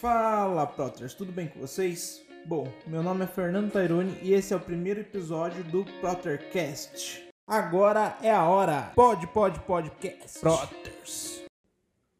[0.00, 2.22] Fala, Proters, tudo bem com vocês?
[2.44, 7.26] Bom, meu nome é Fernando Taironi e esse é o primeiro episódio do Prottercast.
[7.46, 8.92] Agora é a hora.
[8.94, 10.38] Pode, pode, podcast.
[10.40, 11.44] Proters.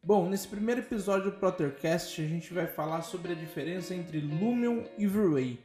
[0.01, 4.81] Bom, nesse primeiro episódio do Prottercast a gente vai falar sobre a diferença entre Lumion
[4.97, 5.59] e V-Ray.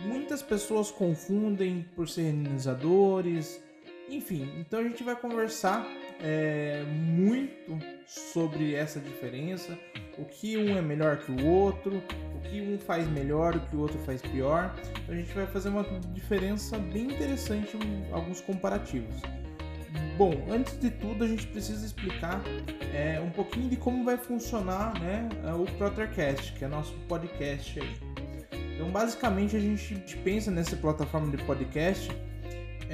[0.00, 3.62] Muitas pessoas confundem por ser renderizadores,
[4.08, 5.86] enfim, então a gente vai conversar
[6.22, 9.76] é, muito sobre essa diferença,
[10.16, 12.02] o que um é melhor que o outro,
[12.36, 14.74] o que um faz melhor, o que o outro faz pior.
[15.02, 17.76] Então a gente vai fazer uma diferença bem interessante
[18.12, 19.16] alguns comparativos.
[20.16, 22.40] Bom, antes de tudo a gente precisa explicar
[22.94, 27.96] é, um pouquinho de como vai funcionar né, o Prottercast, que é nosso podcast aí.
[28.74, 32.10] Então basicamente a gente pensa nessa plataforma de podcast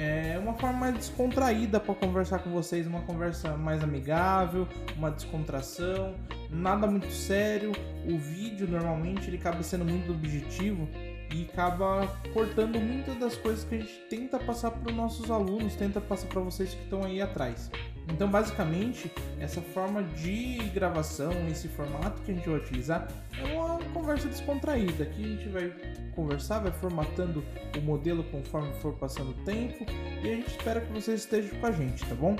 [0.01, 6.15] é uma forma mais descontraída para conversar com vocês, uma conversa mais amigável, uma descontração,
[6.49, 7.73] nada muito sério.
[8.07, 10.87] O vídeo normalmente ele acaba sendo muito objetivo
[11.31, 15.75] e acaba cortando muitas das coisas que a gente tenta passar para os nossos alunos,
[15.75, 17.69] tenta passar para vocês que estão aí atrás.
[18.11, 23.07] Então, basicamente, essa forma de gravação, esse formato que a gente vai utilizar,
[23.39, 25.03] é uma conversa descontraída.
[25.03, 25.71] Aqui a gente vai
[26.15, 27.43] conversar, vai formatando
[27.77, 29.85] o modelo conforme for passando o tempo
[30.23, 32.35] e a gente espera que vocês estejam com a gente, tá bom?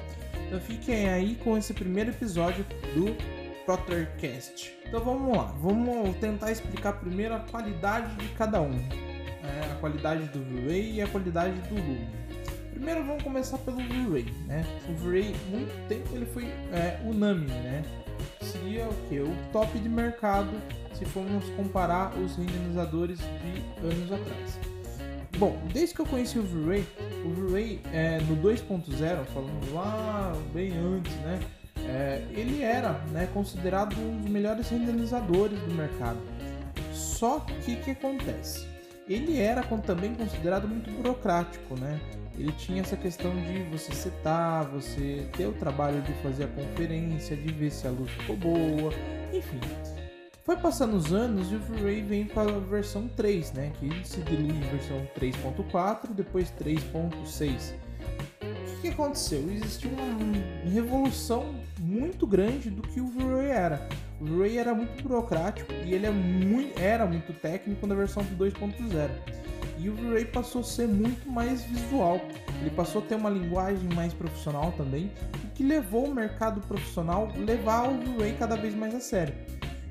[0.48, 3.16] Então, fiquem aí com esse primeiro episódio do
[3.70, 4.76] Prottercast.
[4.88, 8.74] Então vamos lá, vamos tentar explicar primeiro a qualidade de cada um.
[8.74, 12.10] É, a qualidade do V-Ray e a qualidade do Lumen.
[12.72, 14.66] Primeiro vamos começar pelo V-Ray, né?
[14.90, 17.84] O V-Ray, muito tempo ele foi é, unânime, né?
[18.42, 19.20] Seria o que?
[19.20, 20.50] O top de mercado
[20.96, 24.60] se formos comparar os renderizadores de anos atrás.
[25.38, 26.84] Bom, desde que eu conheci o V-Ray,
[27.24, 31.40] o V-Ray é, no 2.0, falando lá bem antes, né?
[31.88, 36.20] É, ele era né, considerado um dos melhores renderizadores do mercado.
[36.94, 38.68] Só que o que acontece?
[39.08, 42.00] Ele era também considerado muito burocrático, né?
[42.38, 47.36] Ele tinha essa questão de você setar, você ter o trabalho de fazer a conferência,
[47.36, 48.94] de ver se a luz ficou boa,
[49.34, 49.60] enfim.
[50.46, 53.72] Foi passando os anos e o V-Ray vem para a versão 3, né?
[53.80, 57.89] Que se dilui em versão 3.4 depois 3.6
[58.82, 59.50] que aconteceu?
[59.52, 63.90] Existiu uma revolução muito grande do que o V-Ray era.
[64.20, 69.10] O V-Ray era muito burocrático e ele é muito, era muito técnico na versão 2.0.
[69.78, 72.20] E o V-Ray passou a ser muito mais visual.
[72.62, 75.12] Ele passou a ter uma linguagem mais profissional também,
[75.44, 79.34] o que levou o mercado profissional a levar o V-Ray cada vez mais a sério.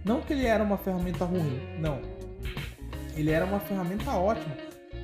[0.05, 2.01] Não que ele era uma ferramenta ruim, não.
[3.17, 4.57] Ele era uma ferramenta ótima,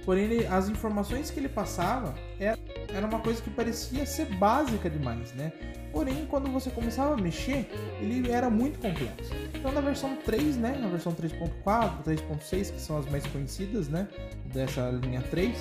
[0.05, 4.91] porém ele, as informações que ele passava eram era uma coisa que parecia ser básica
[4.91, 5.53] demais, né?
[5.93, 9.33] Porém, quando você começava a mexer, ele era muito complexo.
[9.55, 14.09] Então, na versão 3, né, na versão 3.4, 3.6, que são as mais conhecidas, né,
[14.47, 15.57] dessa linha 3,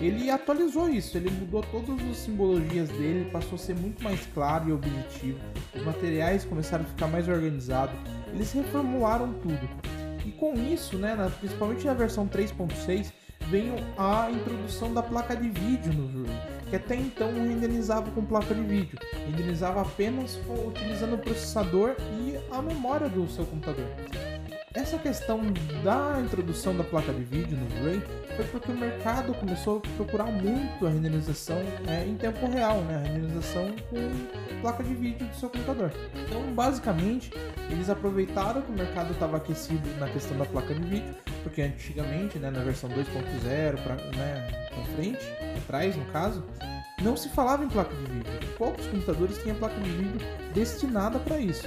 [0.00, 4.70] ele atualizou isso, ele mudou todas as simbologias dele, passou a ser muito mais claro
[4.70, 5.38] e objetivo.
[5.74, 7.94] Os materiais começaram a ficar mais organizados,
[8.32, 9.68] eles reformularam tudo.
[10.24, 13.12] E com isso, né, principalmente na versão 3.6,
[13.50, 16.38] veio a introdução da placa de vídeo no jogo,
[16.68, 22.38] que até então não renderizava com placa de vídeo, renderizava apenas utilizando o processador e
[22.54, 23.86] a memória do seu computador.
[24.74, 25.40] Essa questão
[25.82, 28.02] da introdução da placa de vídeo no Blu-ray
[28.36, 31.56] foi porque o mercado começou a procurar muito a renderização
[31.88, 32.96] é, em tempo real, né?
[32.96, 35.90] a renderização com placa de vídeo do seu computador.
[36.14, 37.32] Então, basicamente,
[37.70, 42.38] eles aproveitaram que o mercado estava aquecido na questão da placa de vídeo, porque antigamente,
[42.38, 44.48] né, na versão 2.0 para né,
[44.94, 45.24] frente,
[45.56, 46.44] atrás no caso,
[47.02, 48.54] não se falava em placa de vídeo.
[48.56, 50.20] Poucos computadores tinham placa de vídeo
[50.54, 51.66] destinada para isso.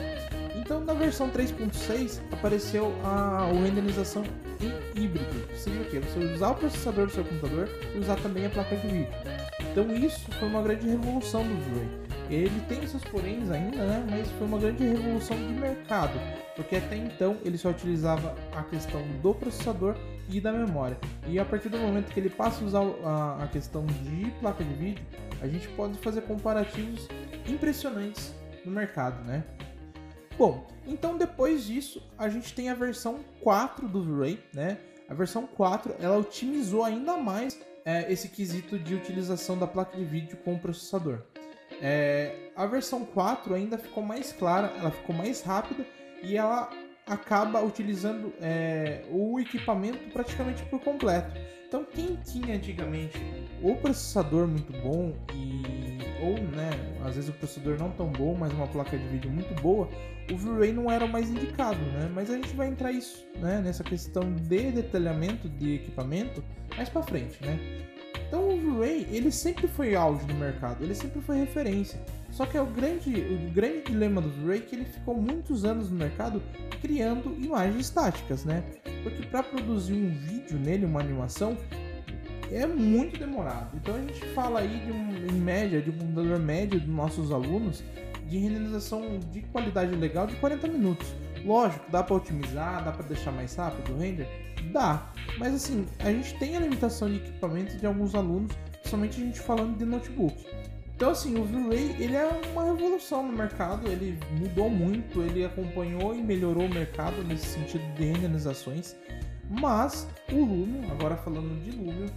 [0.55, 4.23] Então, na versão 3.6 apareceu a, renderização
[4.59, 5.47] em híbrido.
[5.55, 5.99] Seria o quê?
[5.99, 9.13] Você usar o processador do seu computador e usar também a placa de vídeo.
[9.71, 12.00] Então, isso foi uma grande revolução do Blu-ray.
[12.31, 14.07] Ele tem seus poréns ainda, né?
[14.09, 16.17] Mas foi uma grande revolução de mercado,
[16.55, 19.97] porque até então ele só utilizava a questão do processador
[20.29, 20.97] e da memória.
[21.27, 22.83] E a partir do momento que ele passa a usar
[23.41, 25.05] a, questão de placa de vídeo,
[25.41, 27.05] a gente pode fazer comparativos
[27.45, 29.43] impressionantes no mercado, né?
[30.37, 34.77] Bom, então depois disso, a gente tem a versão 4 do V-Ray, né?
[35.09, 40.05] A versão 4, ela otimizou ainda mais é, esse quesito de utilização da placa de
[40.05, 41.23] vídeo com o processador.
[41.81, 45.85] É, a versão 4 ainda ficou mais clara, ela ficou mais rápida
[46.21, 46.69] e ela
[47.07, 51.31] acaba utilizando é, o equipamento praticamente por completo.
[51.67, 53.17] Então, quem tinha antigamente
[53.61, 56.69] o processador muito bom e ou né,
[57.03, 59.89] às vezes o processador não tão bom, mas uma placa de vídeo muito boa,
[60.31, 62.09] o V-Ray não era o mais indicado, né?
[62.13, 66.43] Mas a gente vai entrar isso, né, nessa questão de detalhamento de equipamento
[66.77, 67.59] mais para frente, né?
[68.31, 71.99] Então o V-Ray, ele sempre foi auge no mercado, ele sempre foi referência.
[72.31, 75.65] Só que é o grande, o grande dilema do V-Ray é que ele ficou muitos
[75.65, 76.41] anos no mercado
[76.81, 78.63] criando imagens estáticas, né?
[79.03, 81.57] Porque para produzir um vídeo nele, uma animação,
[82.49, 83.75] é muito demorado.
[83.75, 87.33] Então a gente fala aí de um, em média, de um computador médio dos nossos
[87.33, 87.83] alunos,
[88.29, 91.13] de renderização de qualidade legal de 40 minutos.
[91.45, 94.27] Lógico, dá para otimizar, dá para deixar mais rápido o render?
[94.71, 95.11] Dá.
[95.37, 99.39] Mas assim, a gente tem a limitação de equipamento de alguns alunos, principalmente a gente
[99.39, 100.45] falando de notebook.
[100.95, 106.13] Então assim, o V-Ray ele é uma revolução no mercado, ele mudou muito, ele acompanhou
[106.13, 108.95] e melhorou o mercado nesse sentido de renderizações.
[109.59, 112.07] Mas o Lumion, agora falando de Lumion,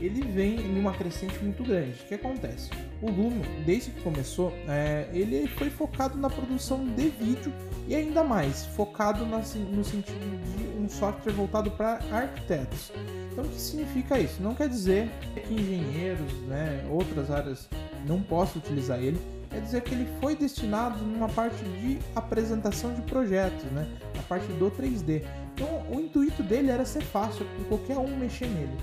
[0.00, 2.00] ele vem em uma crescente muito grande.
[2.02, 2.70] O que acontece?
[3.02, 7.52] O Lumion, desde que começou, é, ele foi focado na produção de vídeo
[7.88, 12.92] e ainda mais focado na, no sentido de um software voltado para arquitetos.
[13.32, 14.40] Então, o que significa isso?
[14.40, 17.68] Não quer dizer que engenheiros, né, outras áreas
[18.06, 19.18] não possam utilizar ele,
[19.54, 23.86] quer dizer que ele foi destinado numa parte de apresentação de projetos, né,
[24.18, 25.22] a parte do 3D.
[25.54, 28.76] Então, o intuito dele era ser fácil para qualquer um mexer nele.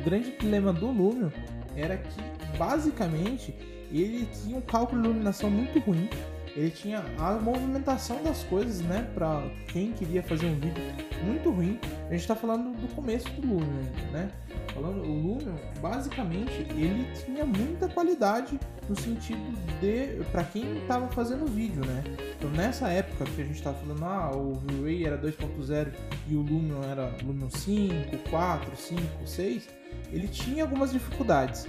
[0.00, 1.28] O grande dilema do Lumion
[1.76, 3.54] era que, basicamente,
[3.92, 6.08] ele tinha um cálculo de iluminação muito ruim.
[6.56, 9.06] Ele tinha a movimentação das coisas, né?
[9.14, 10.82] Para quem queria fazer um vídeo
[11.22, 11.78] muito ruim.
[12.06, 14.30] A gente está falando do começo do Lumion, né?
[14.78, 19.40] Falando, o Lumion, basicamente, ele tinha muita qualidade no sentido
[19.80, 22.04] de para quem estava fazendo vídeo, né?
[22.38, 25.92] Então nessa época que a gente estava falando, ah, o V-Ray era 2.0
[26.28, 29.68] e o Lumion era Lumion 5, 4, 5, 6,
[30.12, 31.66] ele tinha algumas dificuldades.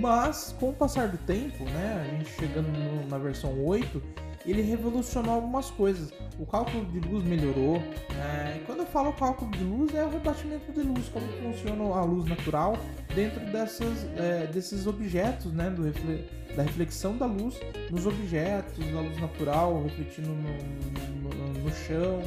[0.00, 2.70] Mas com o passar do tempo, né, a gente chegando
[3.10, 4.02] na versão 8,
[4.50, 6.12] ele revolucionou algumas coisas.
[6.38, 7.78] O cálculo de luz melhorou.
[8.14, 8.62] Né?
[8.66, 12.26] Quando eu falo cálculo de luz, é o rebatimento de luz, como funciona a luz
[12.26, 12.78] natural
[13.14, 15.68] dentro dessas, é, desses objetos, né?
[15.68, 17.60] Refle da reflexão da luz
[17.90, 22.20] nos objetos, da luz natural refletindo no, no, no chão,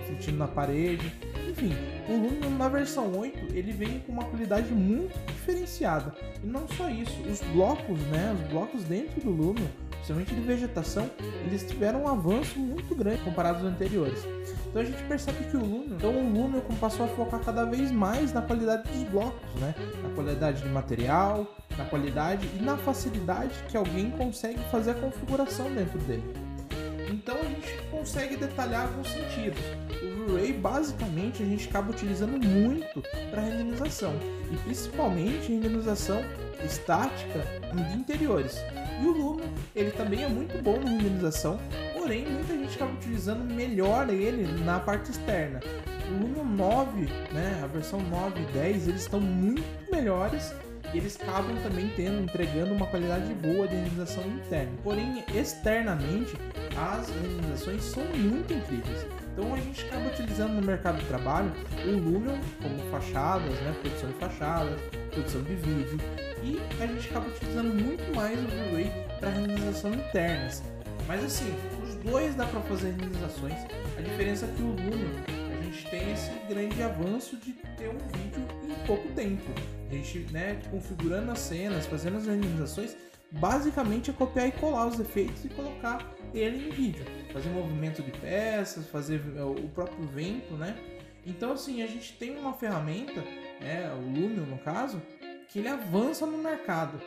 [0.00, 1.12] refletindo na parede.
[1.50, 1.72] Enfim,
[2.08, 6.14] o Lumion na versão 8 ele vem com uma qualidade muito diferenciada.
[6.42, 8.34] E não só isso, os blocos, né?
[8.34, 9.66] Os blocos dentro do Lumion
[10.06, 11.10] principalmente de vegetação,
[11.44, 14.24] eles tiveram um avanço muito grande comparado aos anteriores.
[14.68, 17.90] Então a gente percebe que o Lumion, então o Lumion passou a focar cada vez
[17.90, 19.74] mais na qualidade dos blocos, né?
[20.02, 25.72] Na qualidade de material, na qualidade e na facilidade que alguém consegue fazer a configuração
[25.72, 26.22] dentro dele.
[27.08, 29.60] Então a gente consegue detalhar alguns sentidos.
[30.02, 34.14] O Blu-ray basicamente a gente acaba utilizando muito para renderização
[34.50, 36.20] e principalmente renderização
[36.64, 37.44] estática
[37.74, 38.56] de interiores.
[39.00, 41.58] E o Lumion, ele também é muito bom na renderização,
[41.94, 45.60] porém muita gente acaba utilizando melhor ele na parte externa.
[46.08, 50.52] O Lumion 9, né, a versão 9 e 10, eles estão muito melhores
[50.92, 54.72] e eles acabam também tendo, entregando uma qualidade boa de renderização interna.
[54.82, 56.36] Porém, externamente,
[56.76, 59.06] as renderizações são muito incríveis.
[59.32, 61.52] Então a gente acaba utilizando no mercado de trabalho
[61.84, 64.80] o Lumion como fachadas, né, produção de fachadas,
[65.10, 66.00] produção de vídeo,
[66.42, 68.90] e a gente acaba utilizando muito mais o Blu-ray
[69.20, 70.62] para renderização internas.
[71.06, 73.54] Mas assim, os dois dá para fazer renderizações.
[73.98, 77.98] A diferença é que o Lumion a gente tem esse grande avanço de ter um
[77.98, 79.44] vídeo em pouco tempo.
[79.88, 82.96] A gente, né, configurando as cenas, fazendo as renderizações,
[83.30, 87.04] basicamente é copiar e colar os efeitos e colocar ele em vídeo.
[87.32, 90.76] Fazer movimento de peças, fazer é, o próprio vento, né?
[91.24, 93.20] Então assim, a gente tem uma ferramenta,
[93.60, 95.02] né, o Lumion no caso,
[95.48, 97.00] que ele avança no mercado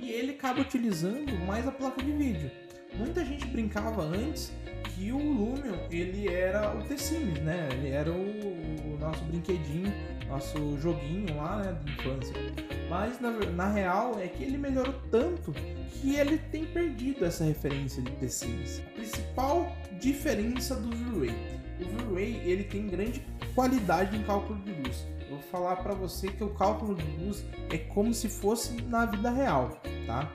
[0.00, 2.50] e ele acaba utilizando mais a placa de vídeo.
[2.96, 4.52] Muita gente brincava antes
[4.94, 7.68] que o Lumion ele era o T-Sims, né?
[7.72, 9.92] Ele era o, o, nosso brinquedinho,
[10.28, 12.34] nosso joguinho lá né, de infância.
[12.88, 15.52] Mas na, na real é que ele melhorou tanto
[15.90, 18.80] que ele tem perdido essa referência de T-Sims.
[18.86, 21.34] A principal diferença do V-Ray.
[21.80, 23.24] O V-Ray ele tem grande
[23.54, 27.78] qualidade em cálculo de luz vou falar para você que o cálculo de luz é
[27.78, 30.32] como se fosse na vida real, tá?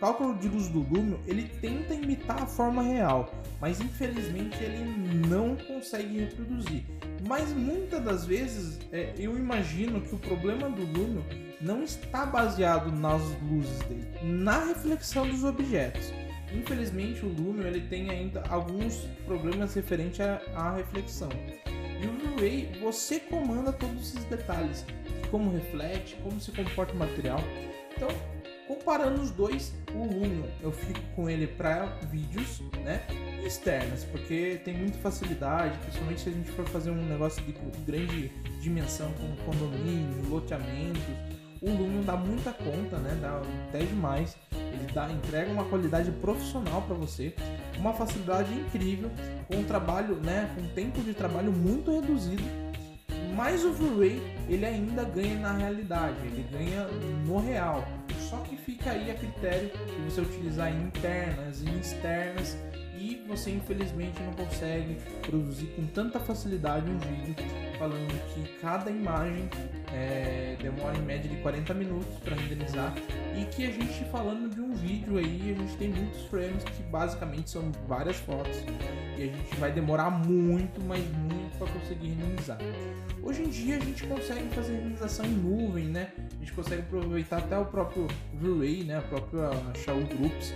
[0.00, 3.30] Cálculo de luz do Lumion, ele tenta imitar a forma real,
[3.60, 4.82] mas infelizmente ele
[5.28, 6.84] não consegue reproduzir.
[7.28, 11.22] Mas muitas das vezes é, eu imagino que o problema do Lumion
[11.60, 16.10] não está baseado nas luzes dele, na reflexão dos objetos.
[16.50, 21.28] Infelizmente o Lumion ele tem ainda alguns problemas referentes à reflexão.
[22.02, 24.86] E o Blu-ray, você comanda todos esses detalhes,
[25.30, 27.40] como reflete, como se comporta o material.
[27.94, 28.08] Então,
[28.70, 33.02] Comparando os dois, o Lumion eu fico com ele para vídeos, né?
[33.44, 37.52] Externas, porque tem muita facilidade, principalmente se a gente for fazer um negócio de
[37.84, 38.28] grande
[38.60, 41.02] dimensão, como condomínio, loteamentos.
[41.60, 43.18] O Lumion dá muita conta, né?
[43.20, 44.36] Dá até demais.
[44.52, 47.34] Ele dá, entrega uma qualidade profissional para você,
[47.76, 49.10] uma facilidade incrível,
[49.48, 50.48] com um trabalho, né?
[50.54, 52.44] Com um tempo de trabalho muito reduzido
[53.34, 56.86] mas o Blu-ray ele ainda ganha na realidade, ele ganha
[57.26, 57.86] no real.
[58.30, 62.56] Só que fica aí a critério de você utilizar internas e externas
[62.96, 67.34] e você infelizmente não consegue produzir com tanta facilidade um vídeo
[67.76, 69.50] falando que cada imagem
[69.92, 72.94] é, demora em média de 40 minutos para renderizar
[73.40, 76.82] e que a gente falando de um vídeo aí a gente tem muitos frames que
[76.84, 78.58] basicamente são várias fotos
[79.16, 82.58] e a gente vai demorar muito, mas muito para conseguir renderizar.
[83.22, 86.12] Hoje em dia a gente consegue fazer renderização em nuvem, né?
[86.18, 88.98] A gente consegue aproveitar até o próprio Blu-ray, né?
[88.98, 89.50] A própria
[89.84, 90.52] Shaw Groups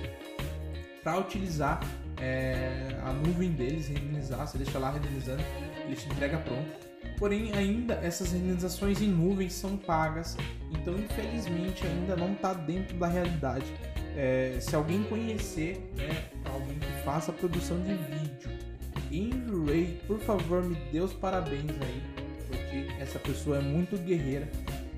[1.03, 1.81] para utilizar
[2.21, 5.43] é, a nuvem deles, renderizar, você deixa lá renderizando,
[5.87, 6.94] ele te entrega pronto.
[7.19, 10.37] Porém, ainda essas renderizações em nuvem são pagas,
[10.71, 13.67] então infelizmente ainda não está dentro da realidade.
[14.17, 18.51] É, se alguém conhecer né, alguém que faça produção de vídeo
[19.11, 22.03] em Blu-ray, por favor me dê os parabéns aí,
[22.49, 24.49] porque essa pessoa é muito guerreira.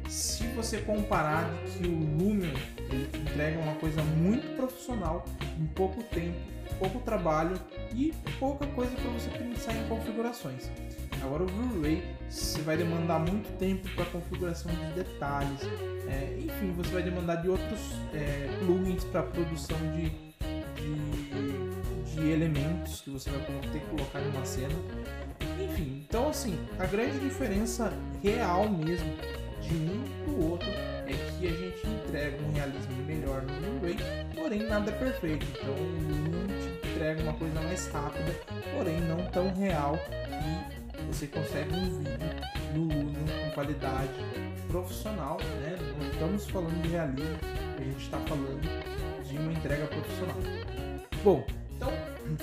[0.08, 2.54] Se você comparar que o Lumion
[2.90, 5.24] ele entrega uma coisa muito profissional
[5.58, 6.38] em pouco tempo,
[6.78, 7.58] pouco trabalho
[7.94, 10.70] e pouca coisa para você pensar em configurações.
[11.26, 15.60] Agora o Blu-ray você vai demandar muito tempo para configuração de detalhes,
[16.06, 17.80] é, enfim, você vai demandar de outros
[18.14, 20.10] é, plugins para produção de,
[20.76, 23.40] de, de, elementos que você vai
[23.72, 24.74] ter que colocar em uma cena.
[25.60, 27.92] Enfim, então assim, a grande diferença
[28.22, 29.12] real mesmo
[29.62, 33.96] de um para o outro é que a gente entrega um realismo melhor no Blu-ray,
[34.34, 35.44] porém nada é perfeito.
[35.50, 38.32] Então o te entrega uma coisa mais rápida,
[38.76, 39.98] porém não tão real
[40.30, 42.18] e você consegue um vídeo
[42.74, 44.12] no com qualidade
[44.68, 45.76] profissional, né?
[45.98, 47.38] Não estamos falando de realismo,
[47.78, 48.60] a gente está falando
[49.24, 50.36] de uma entrega profissional.
[51.22, 51.44] Bom,
[51.76, 51.92] então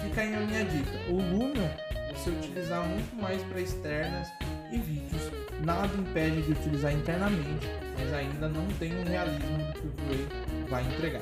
[0.02, 0.92] fica aí a minha dica.
[1.10, 1.70] O Lumion
[2.14, 4.28] você utilizar muito mais para externas
[4.72, 5.32] e vídeos.
[5.64, 7.68] Nada impede de utilizar internamente,
[7.98, 10.28] mas ainda não tem o realismo do que o Blu-ray
[10.70, 11.22] vai entregar.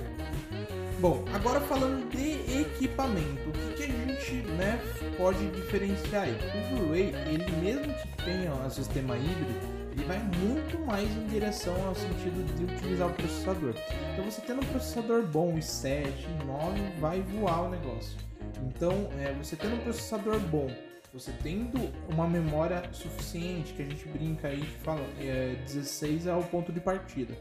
[1.00, 3.52] Bom, agora falando de equipamento,
[3.86, 4.80] que, a gente né,
[5.18, 6.34] pode diferenciar aí?
[6.34, 11.76] O Blu-ray, ele mesmo que tenha um sistema híbrido, ele vai muito mais em direção
[11.86, 13.76] ao sentido de utilizar o processador.
[14.14, 18.18] Então você tendo um processador bom, i7, i9, vai voar o negócio.
[18.64, 20.70] Então, é, você tendo um processador bom,
[21.14, 26.34] você tendo uma memória suficiente, que a gente brinca aí, que fala, é, 16 é
[26.34, 27.36] o ponto de partida.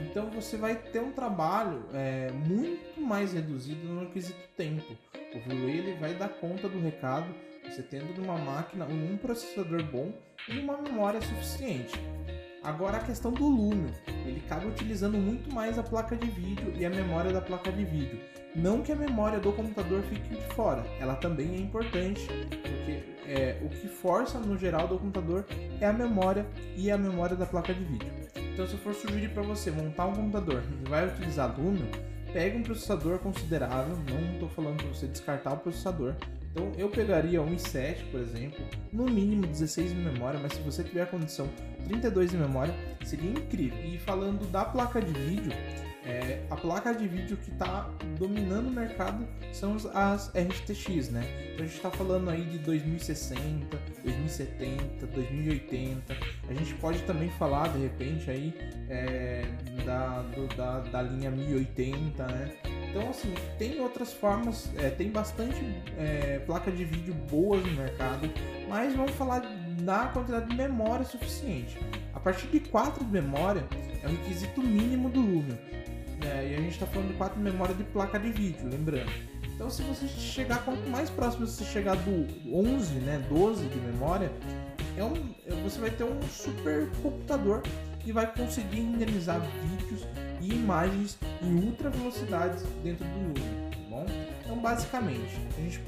[0.00, 4.96] Então você vai ter um trabalho é, muito mais reduzido no quesito tempo.
[5.34, 7.26] O Blu-ray ele vai dar conta do recado,
[7.64, 10.12] você tendo uma máquina um processador bom
[10.48, 11.98] e uma memória suficiente.
[12.62, 13.92] Agora a questão do Lumion,
[14.26, 17.84] ele acaba utilizando muito mais a placa de vídeo e a memória da placa de
[17.84, 18.20] vídeo.
[18.54, 23.60] Não que a memória do computador fique de fora, ela também é importante, porque é,
[23.62, 25.46] o que força no geral do computador
[25.80, 28.27] é a memória e a memória da placa de vídeo.
[28.58, 31.86] Então se eu for sugerir para você montar um computador e vai utilizar Lumion,
[32.32, 36.16] pegue um processador considerável, não estou falando para você descartar o processador,
[36.50, 38.58] então eu pegaria um i7, por exemplo,
[38.92, 41.48] no mínimo 16 de memória, mas se você tiver a condição
[41.86, 42.74] 32 de memória,
[43.04, 43.78] seria incrível.
[43.84, 45.52] E falando da placa de vídeo,
[46.04, 51.24] é, a placa de vídeo que está dominando o mercado são as RTX, né?
[51.52, 56.16] Então a gente está falando aí de 2060, 2070, 2080.
[56.48, 58.54] A gente pode também falar de repente aí
[58.88, 59.44] é,
[59.84, 62.52] da, do, da, da linha 1080, né?
[62.88, 65.60] Então assim tem outras formas, é, tem bastante
[65.98, 68.30] é, placa de vídeo boas no mercado,
[68.68, 69.42] mas vamos falar
[69.82, 71.78] da quantidade de memória suficiente.
[72.14, 73.64] A partir de 4 de memória
[74.02, 75.56] é o requisito mínimo do Lumion.
[76.20, 79.10] É, e a gente está falando de 4 de memória de placa de vídeo, lembrando.
[79.54, 84.30] Então, se você chegar, quanto mais próximo você chegar do 11, né, 12 de memória,
[84.96, 85.14] é um,
[85.46, 87.62] é, você vai ter um super computador
[88.04, 90.06] e vai conseguir renderizar vídeos
[90.40, 93.57] e imagens em ultra velocidades dentro do bom?
[94.48, 95.78] Então, basicamente, a gente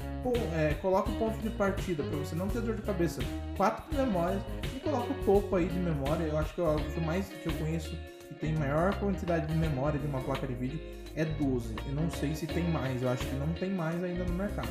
[0.53, 3.19] é, coloca o ponto de partida para você não ter dor de cabeça,
[3.57, 6.25] 4 memórias e coloca o topo aí de memória.
[6.25, 9.57] Eu acho que é o que mais que eu conheço que tem maior quantidade de
[9.57, 10.79] memória de uma placa de vídeo
[11.15, 11.73] é 12.
[11.87, 14.69] Eu não sei se tem mais, eu acho que não tem mais ainda no mercado.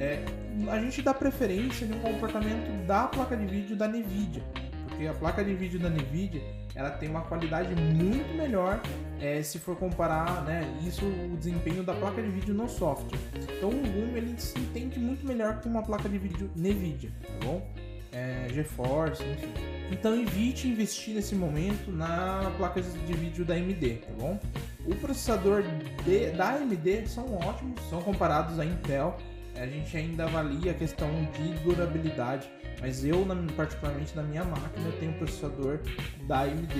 [0.00, 0.24] É,
[0.68, 4.42] a gente dá preferência no comportamento da placa de vídeo da NVIDIA,
[4.88, 6.42] porque a placa de vídeo da NVIDIA
[6.74, 8.80] ela tem uma qualidade muito melhor
[9.20, 13.18] é, se for comparar, né, isso o desempenho da placa de vídeo no software.
[13.56, 17.46] Então o Lume ele se entende muito melhor com uma placa de vídeo NVIDIA, tá
[17.46, 17.66] bom?
[18.12, 19.52] É, GeForce, enfim.
[19.90, 24.40] Então evite investir nesse momento na placa de vídeo da AMD, tá bom?
[24.86, 25.62] O processador
[26.04, 29.16] de, da AMD são ótimos, são comparados à Intel.
[29.54, 32.50] A gente ainda avalia a questão de durabilidade,
[32.80, 33.26] mas eu,
[33.56, 35.80] particularmente na minha máquina, eu tenho um processador
[36.26, 36.74] da AMD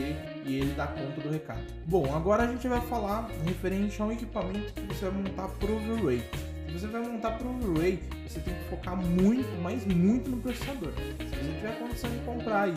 [0.45, 1.63] e ele dá conta do recado.
[1.87, 6.25] Bom, agora a gente vai falar referente ao equipamento que você vai montar pro V-Ray.
[6.67, 10.93] Se você vai montar pro V-Ray, você tem que focar muito, mas muito no processador.
[11.19, 12.69] Se você tiver condição de comprar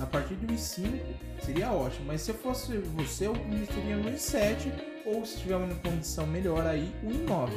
[0.00, 1.00] a partir do i5,
[1.40, 2.06] seria ótimo.
[2.06, 4.72] Mas se fosse você, eu investiria no i7
[5.06, 7.50] ou se tiver uma condição melhor aí, o i9.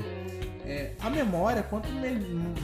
[0.65, 1.88] É, a memória, quanto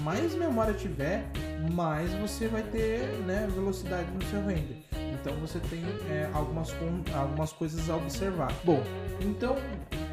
[0.03, 1.25] mais memória tiver,
[1.73, 4.83] mais você vai ter né, velocidade no seu render.
[5.19, 6.73] Então você tem é, algumas,
[7.13, 8.53] algumas coisas a observar.
[8.63, 8.81] Bom,
[9.19, 9.55] então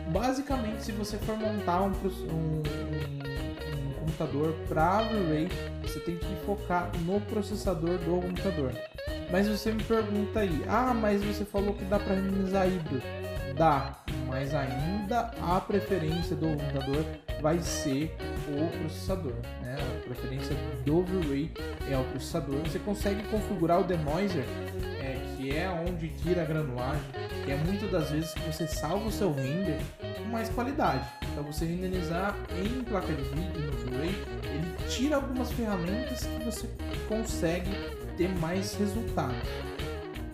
[0.08, 2.62] basicamente se você for montar um, um,
[3.72, 5.48] um computador para Array,
[5.82, 8.72] você tem que focar no processador do computador.
[9.30, 13.02] Mas você me pergunta aí, ah, mas você falou que dá para renderizar híbrido.
[13.56, 17.04] Dá, mas ainda a preferência do computador
[17.40, 18.14] vai ser
[18.48, 19.34] o processador.
[19.62, 19.76] Né?
[19.80, 21.50] A preferência do V-Ray
[21.90, 22.56] é o processador.
[22.60, 24.44] Você consegue configurar o denoiser,
[25.00, 27.02] é, que é onde tira a granulagem,
[27.44, 29.78] que é muitas das vezes que você salva o seu render
[30.16, 31.06] com mais qualidade.
[31.34, 34.14] Para você renderizar em placa de vídeo no V-Ray,
[34.44, 36.68] ele tira algumas ferramentas que você
[37.08, 37.70] consegue
[38.16, 39.34] ter mais resultado.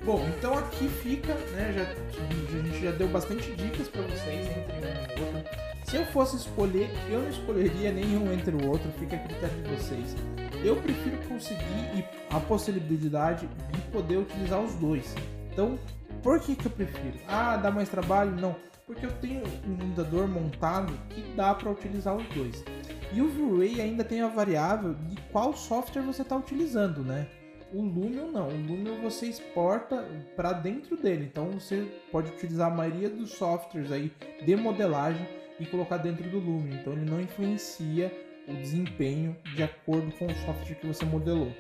[0.05, 1.75] Bom, então aqui fica, né?
[1.75, 5.51] Já, a gente já deu bastante dicas para vocês entre um e outro.
[5.85, 9.71] Se eu fosse escolher, eu não escolheria nenhum entre o outro, fica a critério de
[9.71, 10.17] vocês.
[10.65, 15.15] Eu prefiro conseguir a possibilidade de poder utilizar os dois.
[15.53, 15.79] Então,
[16.23, 17.19] por que, que eu prefiro?
[17.29, 18.31] Ah, dá mais trabalho?
[18.33, 22.65] Não, porque eu tenho um computador montado que dá para utilizar os dois.
[23.13, 27.27] E o V-Ray ainda tem a variável de qual software você está utilizando, né?
[27.73, 32.75] O Lumion não, o Lumion você exporta para dentro dele, então você pode utilizar a
[32.75, 34.11] maioria dos softwares aí
[34.45, 35.25] de modelagem
[35.61, 38.13] e colocar dentro do Lumion, então ele não influencia
[38.49, 41.53] o desempenho de acordo com o software que você modelou.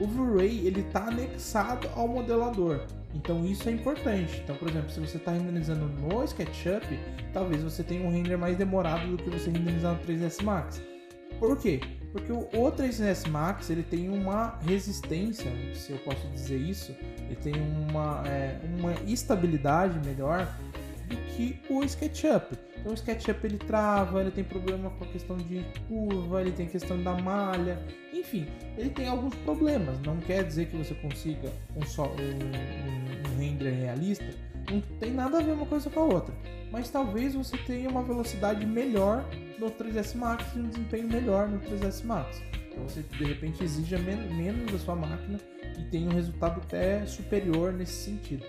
[0.00, 4.40] O V-Ray ele está anexado ao modelador, então isso é importante.
[4.44, 6.86] Então, por exemplo, se você está renderizando no SketchUp,
[7.32, 10.80] talvez você tenha um render mais demorado do que você renderizar no 3ds Max.
[11.40, 11.80] Por quê?
[12.16, 17.52] Porque o, 3ds Max ele tem uma resistência, se eu posso dizer isso, ele tem
[17.54, 20.50] uma, é, uma estabilidade melhor
[21.06, 22.56] do que o SketchUp.
[22.78, 26.66] Então o SketchUp ele trava, ele tem problema com a questão de curva, ele tem
[26.66, 27.78] questão da malha,
[28.12, 28.46] enfim,
[28.78, 30.00] ele tem alguns problemas.
[30.00, 34.24] Não quer dizer que você consiga um, só, um, um, um render realista,
[34.70, 36.34] não tem nada a ver uma coisa com a outra.
[36.70, 39.24] Mas talvez você tenha uma velocidade melhor
[39.58, 42.42] no 3ds Max e um desempenho melhor no 3ds Max.
[42.68, 45.38] Então você de repente exija men menos da sua máquina
[45.78, 48.44] e tem um resultado até superior nesse sentido.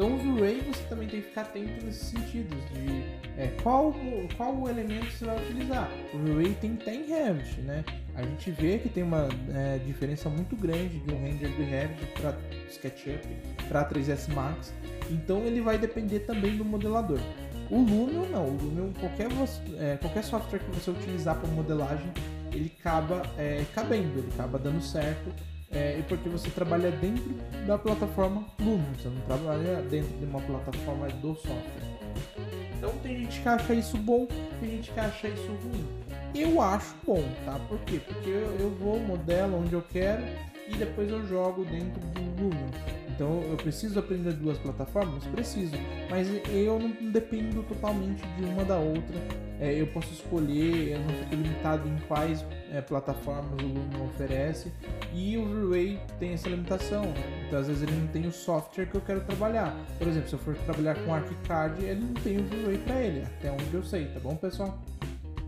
[0.00, 3.04] Então o V-Ray você também tem que ficar atento nesses sentidos de
[3.36, 3.94] é, qual,
[4.34, 5.90] qual elemento você vai utilizar.
[6.14, 7.84] O V-Ray tem 10 Revit, né?
[8.14, 12.06] A gente vê que tem uma é, diferença muito grande de um render do Revit
[12.18, 12.34] para
[12.70, 13.28] SketchUp
[13.68, 14.72] para 3ds Max.
[15.10, 17.20] Então ele vai depender também do modelador.
[17.70, 19.28] O Lumion não, o Lumion, qualquer,
[19.78, 22.10] é, qualquer software que você utilizar para modelagem,
[22.50, 25.30] ele acaba é, cabendo, ele acaba dando certo,
[25.70, 27.34] é, porque você trabalha dentro
[27.66, 31.90] da plataforma Lumion, você não trabalha dentro de uma plataforma do software.
[32.76, 34.26] Então tem gente que acha isso bom,
[34.60, 35.86] tem gente que acha isso ruim.
[36.34, 37.58] Eu acho bom, tá?
[37.68, 38.00] Por quê?
[38.04, 40.22] Porque eu, eu vou, modelo onde eu quero
[40.68, 42.70] e depois eu jogo dentro do Lumion.
[43.20, 45.26] Então eu preciso aprender duas plataformas?
[45.26, 45.76] Preciso,
[46.08, 49.14] mas eu não dependo totalmente de uma da outra.
[49.60, 54.72] É, eu posso escolher, eu não fico limitado em quais é, plataformas o Lumion oferece.
[55.12, 57.02] E o V-Ray tem essa limitação.
[57.46, 59.76] Então às vezes ele não tem o software que eu quero trabalhar.
[59.98, 63.22] Por exemplo, se eu for trabalhar com ArchiCAD, ele não tem o V-Ray para ele,
[63.22, 64.80] até onde eu sei, tá bom, pessoal?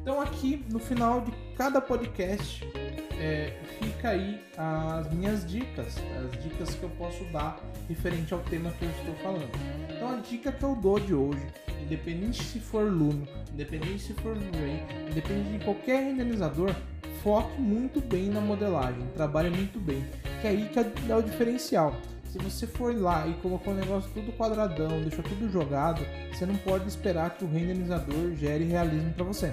[0.03, 2.71] Então aqui no final de cada podcast
[3.21, 8.71] é, fica aí as minhas dicas, as dicas que eu posso dar referente ao tema
[8.73, 9.51] que eu estou falando.
[9.91, 11.43] Então a dica que eu dou de hoje,
[11.83, 16.75] independente se for Luno, independente se for Ray, independente de qualquer renderizador,
[17.23, 20.05] foque muito bem na modelagem, trabalhe muito bem,
[20.41, 20.79] que é aí que
[21.11, 21.95] é o diferencial.
[22.33, 26.01] Se você for lá e colocou o negócio tudo quadradão, deixou tudo jogado,
[26.33, 29.53] você não pode esperar que o renderizador gere realismo para você.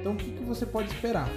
[0.00, 1.28] Então o que, que você pode esperar?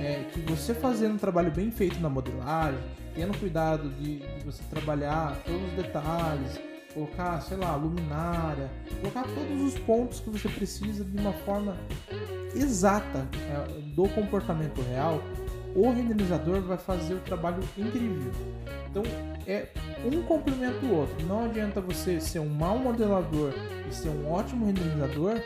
[0.00, 2.80] É que você fazendo um trabalho bem feito na modelagem,
[3.14, 6.58] tendo cuidado de, de você trabalhar todos os detalhes,
[6.94, 11.76] colocar, sei lá, luminária, colocar todos os pontos que você precisa de uma forma
[12.54, 15.22] exata é, do comportamento real,
[15.74, 18.32] o renderizador vai fazer o trabalho incrível.
[18.90, 19.02] Então
[19.46, 19.68] é
[20.04, 21.26] um complementa o outro.
[21.26, 23.52] Não adianta você ser um mau modelador
[23.88, 25.40] e ser um ótimo renderizador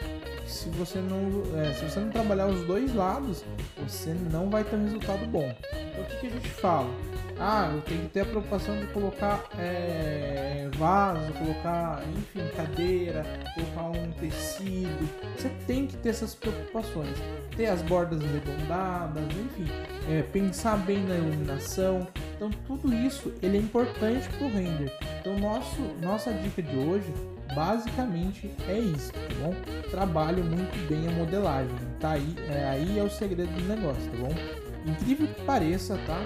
[0.46, 3.44] se você não, é, se você não trabalhar os dois lados,
[3.78, 5.54] você não vai ter um resultado bom.
[5.72, 6.90] Então o que, que a gente fala?
[7.38, 13.98] Ah, eu tenho que ter a preocupação de colocar é, vaso, colocar, enfim, cadeira, colocar
[13.98, 15.08] um tecido.
[15.36, 17.16] Você tem que ter essas preocupações.
[17.56, 19.66] Ter as bordas arredondadas, enfim,
[20.08, 22.06] é, pensar bem na iluminação.
[22.36, 24.92] Então tudo isso ele é importante para o render.
[25.20, 27.12] Então nosso, nossa dica de hoje
[27.54, 29.54] basicamente é isso, tá bom?
[29.90, 34.18] Trabalhe muito bem a modelagem, tá aí, é, aí é o segredo do negócio, tá
[34.18, 34.90] bom?
[34.90, 36.20] Incrível que pareça, tá?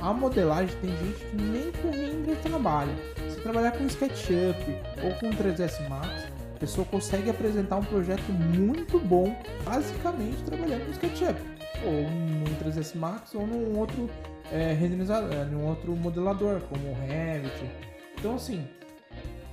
[0.00, 2.94] A modelagem tem gente que nem com render trabalha.
[3.28, 4.56] Se trabalhar com SketchUp
[5.04, 6.08] ou com 3ds Max,
[6.56, 11.38] a pessoa consegue apresentar um projeto muito bom, basicamente trabalhando com SketchUp
[11.84, 14.08] ou no 3ds Max ou num outro
[14.50, 17.70] é, renderizador, é, num outro modelador como o Revit.
[18.18, 18.66] Então assim,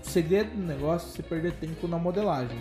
[0.08, 2.58] o segredo do negócio é você perder tempo na modelagem.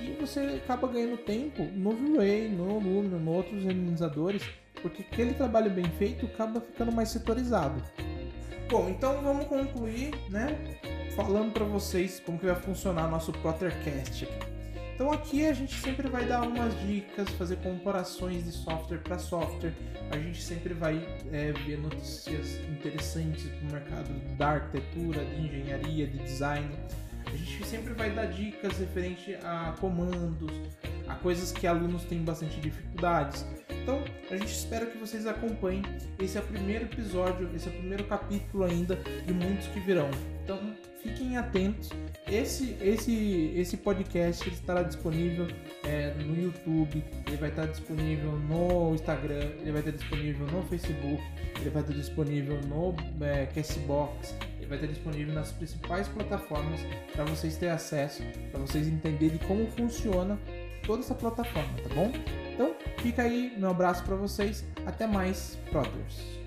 [0.00, 4.42] E você acaba ganhando tempo no V-Ray, no Lumion, no outros renderizadores,
[4.82, 7.80] porque aquele trabalho bem feito acaba ficando mais setorizado.
[8.68, 10.58] Bom, então vamos concluir, né?
[11.14, 14.47] Falando para vocês como que vai funcionar nosso Plottercast aqui.
[14.98, 19.72] Então aqui a gente sempre vai dar umas dicas, fazer comparações de software para software.
[20.10, 20.96] A gente sempre vai
[21.30, 26.68] é, ver notícias interessantes do mercado da arquitetura, de engenharia, de design.
[27.24, 30.50] A gente sempre vai dar dicas referente a comandos,
[31.06, 33.46] a coisas que alunos têm bastante dificuldades.
[33.70, 35.82] Então, a gente espera que vocês acompanhem.
[36.18, 40.10] Esse é o primeiro episódio, esse é o primeiro capítulo ainda de muitos que virão.
[40.42, 40.58] Então,
[41.02, 41.90] fiquem atentos.
[42.26, 45.46] Esse, esse, esse podcast estará disponível
[45.84, 51.22] é, no YouTube, ele vai estar disponível no Instagram, ele vai estar disponível no Facebook,
[51.60, 56.80] ele vai estar disponível no é, Castbox, ele vai estar disponível nas principais plataformas
[57.12, 60.38] para vocês terem acesso, para vocês entenderem como funciona
[60.86, 62.12] toda essa plataforma, tá bom?
[62.52, 66.37] Então, fica aí, meu abraço para vocês, até mais, Protters!